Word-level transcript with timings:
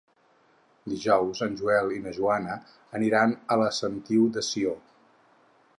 Dijous 0.93 1.41
en 1.47 1.57
Joel 1.59 1.93
i 1.97 2.01
na 2.07 2.15
Joana 2.17 2.57
aniran 3.01 3.37
a 3.57 3.61
la 3.65 3.71
Sentiu 3.83 4.29
de 4.39 4.49
Sió. 4.51 4.77